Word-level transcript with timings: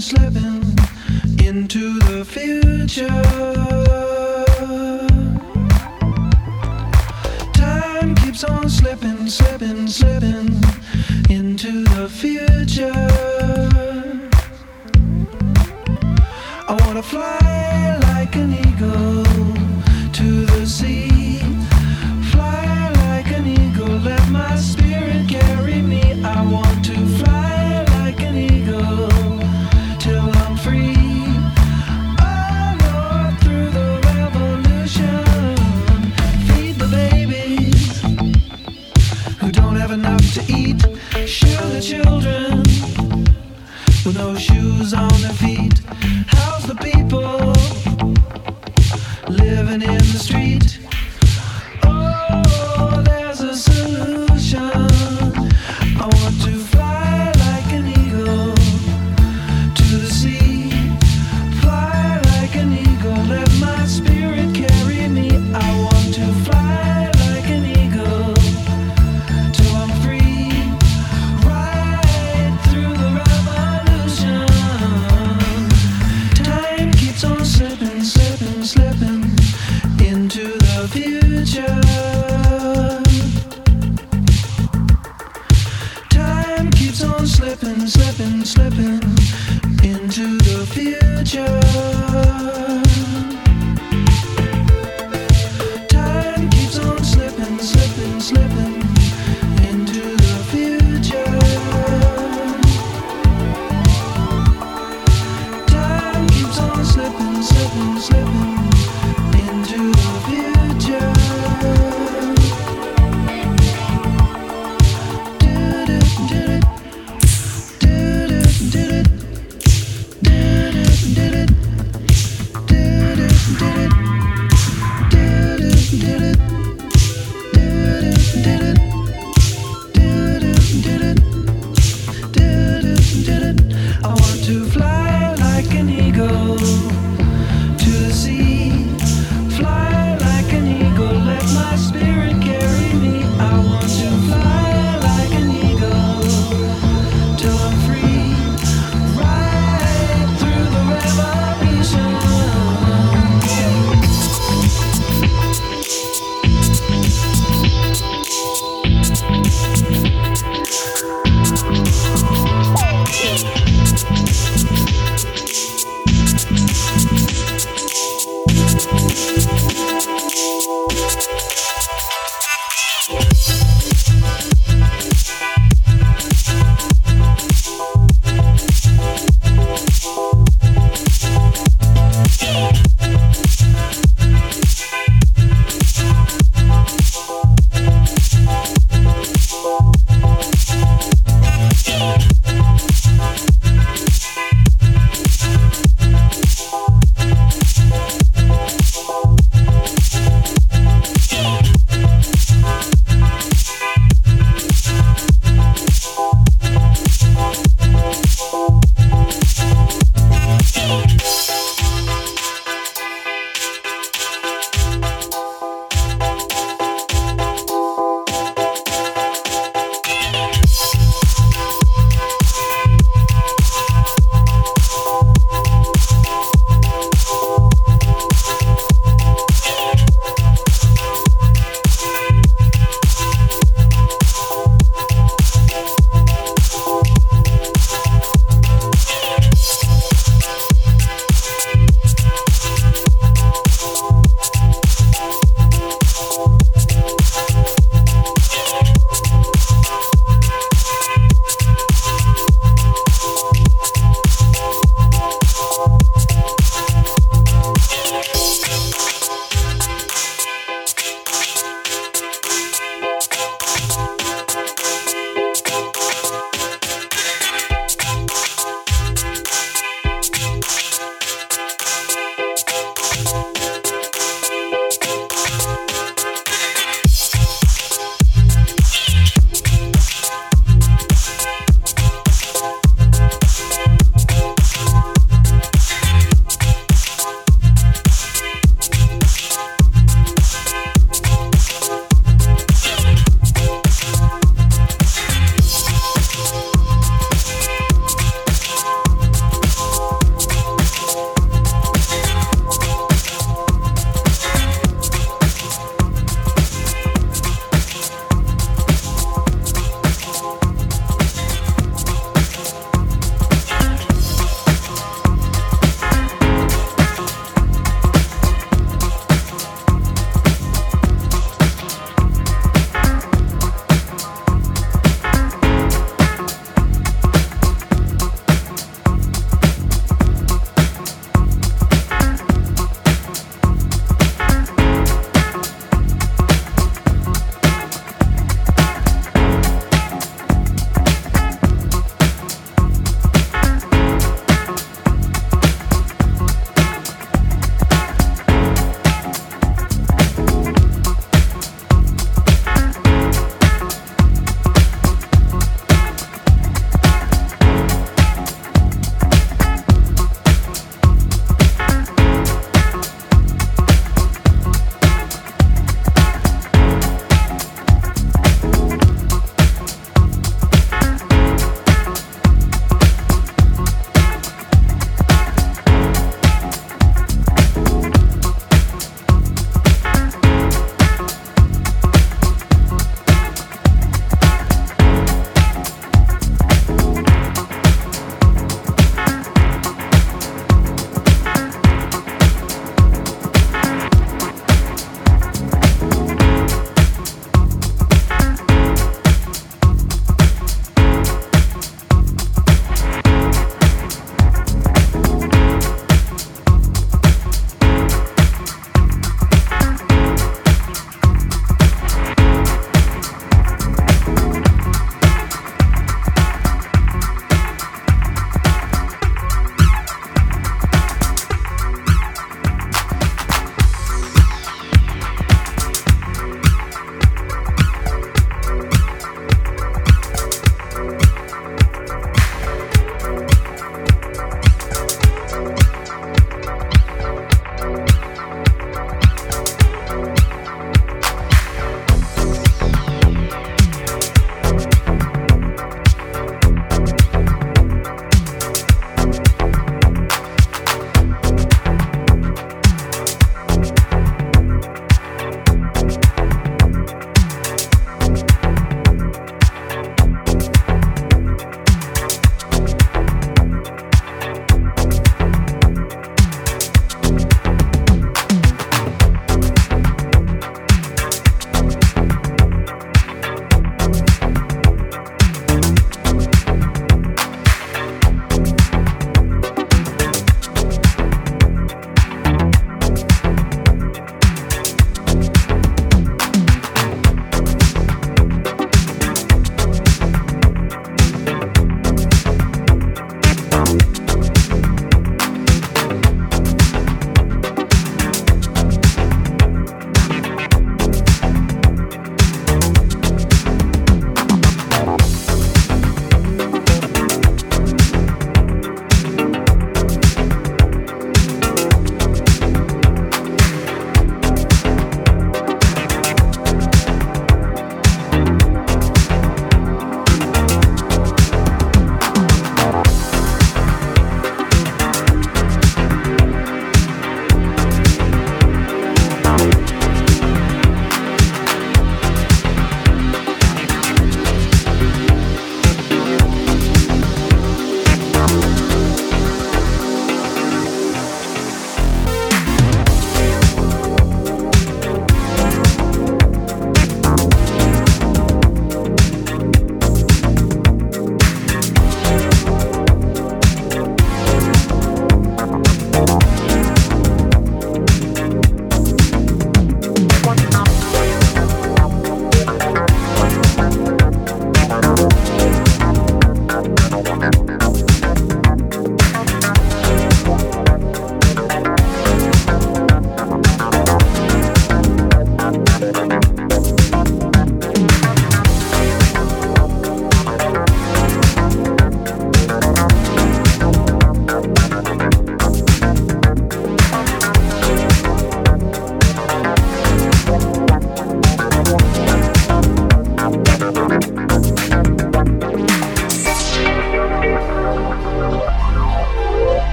slipping, 0.00 0.45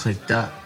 clicked 0.00 0.30
up, 0.30 0.59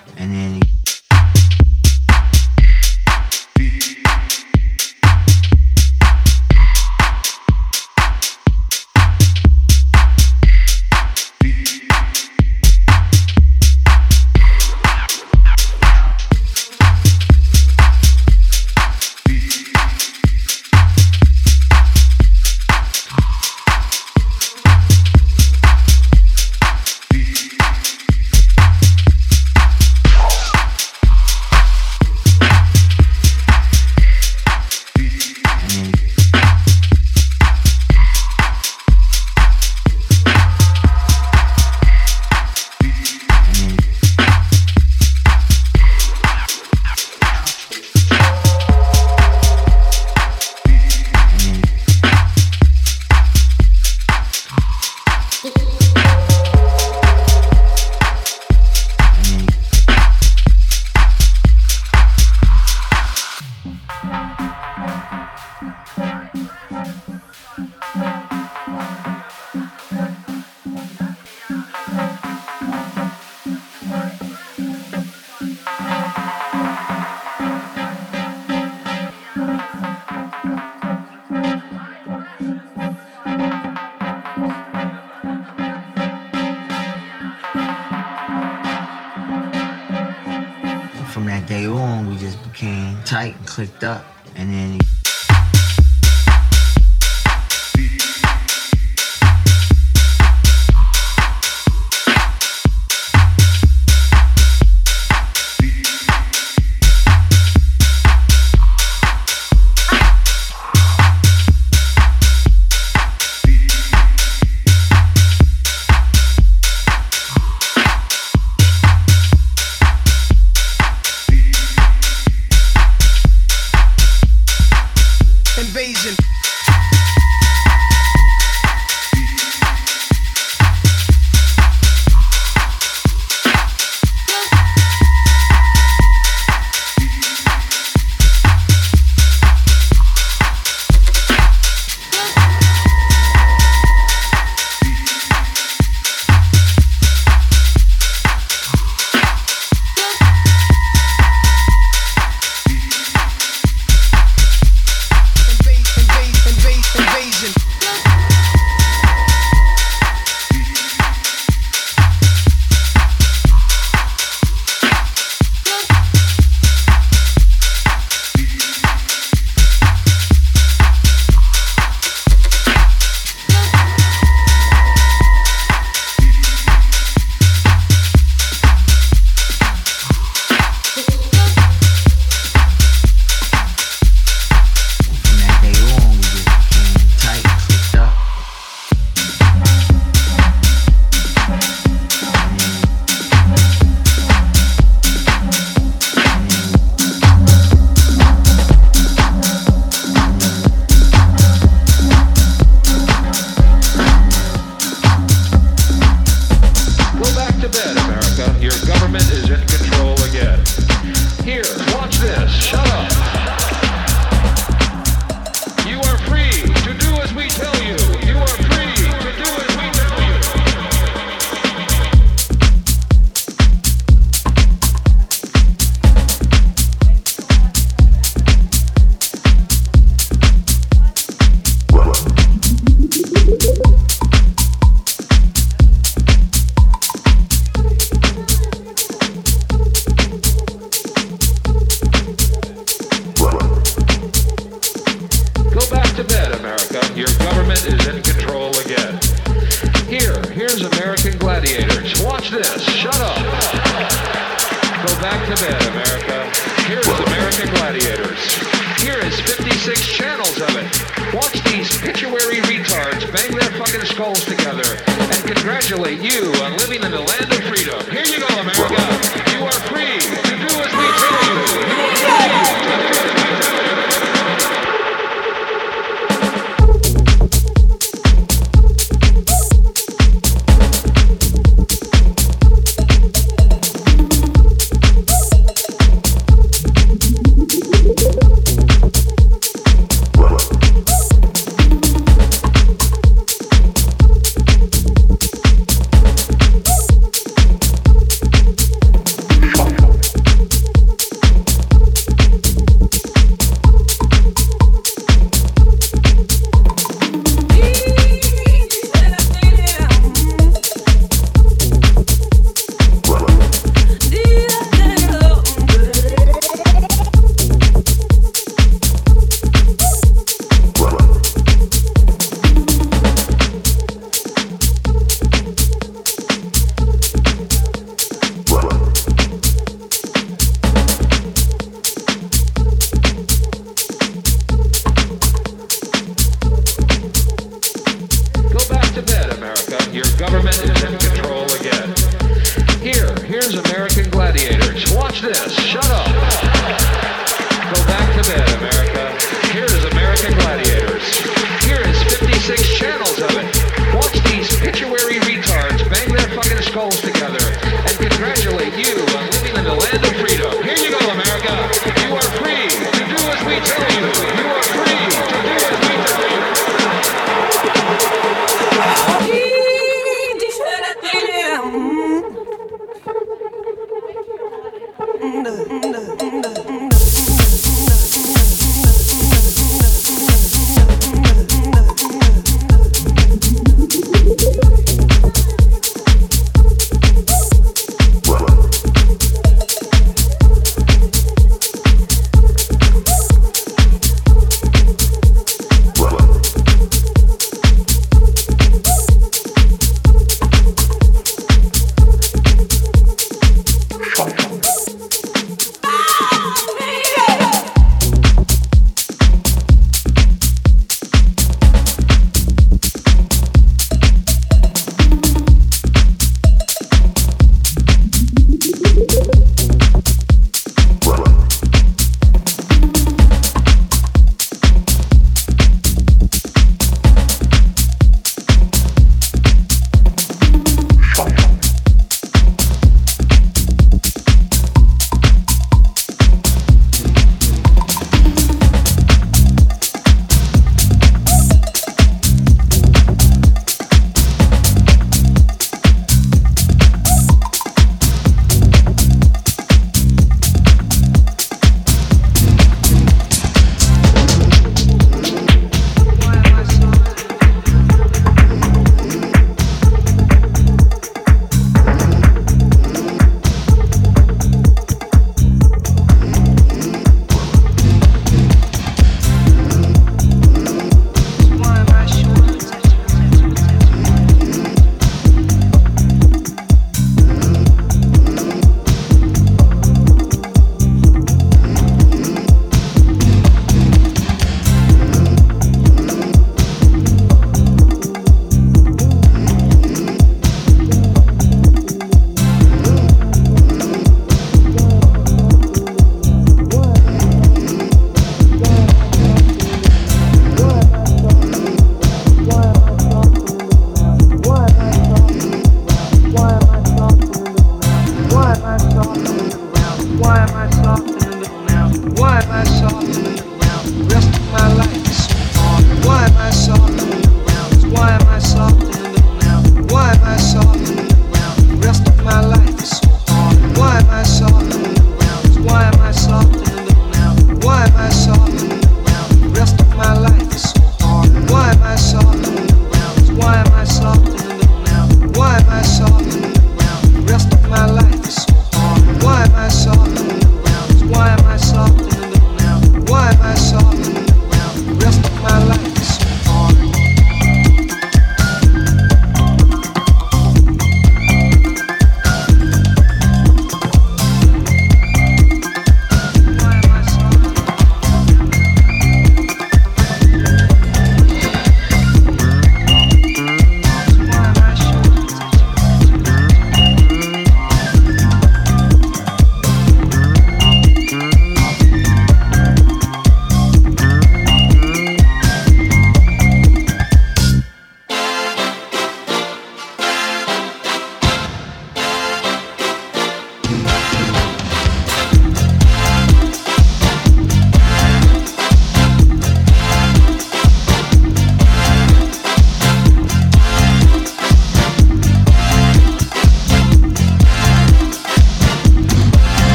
this? 345.44 345.72
Shut 345.74 346.10
up. 346.10 346.23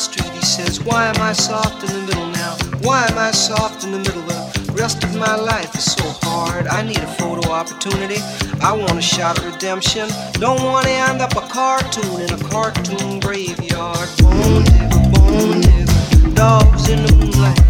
Street, 0.00 0.30
he 0.30 0.40
says, 0.40 0.80
Why 0.82 1.06
am 1.06 1.20
I 1.20 1.32
soft 1.32 1.84
in 1.84 1.92
the 1.92 2.06
middle 2.06 2.30
now? 2.30 2.56
Why 2.80 3.06
am 3.06 3.18
I 3.18 3.30
soft 3.32 3.84
in 3.84 3.92
the 3.92 3.98
middle? 3.98 4.22
The 4.22 4.72
rest 4.72 5.04
of 5.04 5.14
my 5.16 5.36
life 5.36 5.74
is 5.74 5.92
so 5.92 6.04
hard. 6.22 6.66
I 6.68 6.82
need 6.82 6.98
a 6.98 7.12
photo 7.20 7.50
opportunity. 7.50 8.16
I 8.62 8.72
want 8.72 8.96
a 8.96 9.02
shot 9.02 9.38
of 9.38 9.44
redemption. 9.44 10.08
Don't 10.34 10.62
want 10.64 10.86
to 10.86 10.92
end 10.92 11.20
up 11.20 11.36
a 11.36 11.42
cartoon 11.42 12.22
in 12.22 12.32
a 12.32 12.40
cartoon 12.48 13.20
graveyard. 13.20 14.08
Bone 14.22 14.64
digger, 14.64 15.04
bone 15.12 15.60
digger, 15.60 16.34
dogs 16.34 16.88
in 16.88 17.04
the 17.04 17.12
moonlight. 17.20 17.60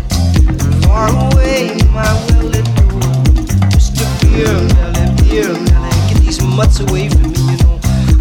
Far 0.87 1.11
away, 1.26 1.74
my 1.91 2.11
well-lit. 2.31 2.66
Just 3.74 3.99
a 3.99 4.07
beer 4.22 4.55
belly, 4.78 5.07
beer 5.26 5.53
belly. 5.66 5.91
Get 6.09 6.18
these 6.22 6.41
mutts 6.43 6.78
away 6.78 7.09
from 7.09 7.33
me, 7.33 7.43
you 7.51 7.59
know. 7.64 7.81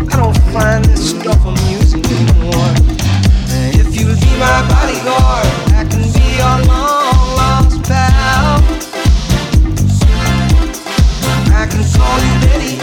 I 0.10 0.16
don't 0.18 0.38
find 0.50 0.84
this 0.86 1.12
stuff 1.12 1.46
amusing 1.46 2.04
anymore. 2.06 2.99
Be 4.22 4.30
my 4.38 4.60
bodyguard, 4.68 5.48
I 5.76 5.84
can 5.90 6.04
be 6.14 6.26
your 6.38 6.58
long 6.68 7.36
lost 7.38 7.84
pal. 7.84 8.62
I 11.54 11.68
can 11.68 11.84
call 11.96 12.18
you 12.26 12.34
Betty, 12.46 12.76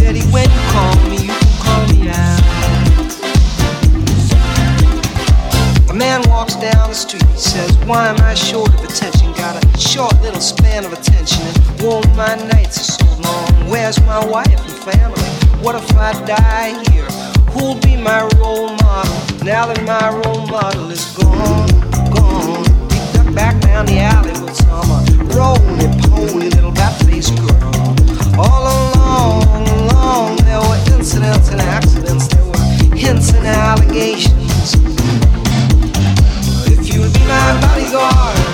Betty, 0.00 0.22
when 0.32 0.48
you 0.50 0.62
call 0.72 0.96
me, 1.08 1.18
you 1.28 1.34
can 1.34 1.54
call 1.60 1.82
me 1.92 2.08
out. 2.08 2.42
A 5.90 5.94
man 5.94 6.22
walks 6.28 6.56
down 6.56 6.88
the 6.88 6.94
street, 6.94 7.24
he 7.24 7.38
says, 7.38 7.76
Why 7.86 8.08
am 8.08 8.20
I 8.20 8.34
short 8.34 8.68
of 8.74 8.84
attention? 8.84 9.32
Got 9.32 9.62
a 9.62 9.78
short 9.78 10.20
little 10.22 10.40
span 10.40 10.84
of 10.84 10.92
attention, 10.92 11.42
and 11.80 12.16
my 12.16 12.34
nights 12.52 12.78
are 12.80 12.92
so 12.98 13.06
long. 13.22 13.70
Where's 13.70 14.00
my 14.02 14.24
wife 14.26 14.48
and 14.48 14.72
family? 14.84 15.22
What 15.62 15.74
if 15.74 15.96
I 15.96 16.12
die 16.24 16.82
here? 16.90 17.15
Who'll 17.56 17.80
be 17.80 17.96
my 17.96 18.20
role 18.36 18.68
model 18.68 19.16
now 19.42 19.64
that 19.64 19.82
my 19.86 20.10
role 20.10 20.46
model 20.46 20.90
is 20.90 21.06
gone? 21.16 21.68
Gone. 22.12 22.64
He 22.92 23.00
ducked 23.14 23.34
back 23.34 23.58
down 23.62 23.86
the 23.86 23.98
alley 23.98 24.36
with 24.44 24.60
uh, 24.68 24.84
roly 25.32 25.88
poly 26.04 26.50
little 26.50 26.70
bat-faced 26.70 27.34
girl. 27.36 27.96
All 28.38 28.64
along, 28.76 29.68
along, 29.68 30.36
there 30.44 30.60
were 30.60 30.98
incidents 30.98 31.48
and 31.48 31.62
accidents, 31.62 32.28
there 32.28 32.44
were 32.44 32.94
hints 32.94 33.32
and 33.32 33.46
allegations. 33.46 34.74
If 36.68 36.92
you'll 36.92 37.10
be 37.10 37.24
my 37.24 37.58
bodyguard, 37.62 38.46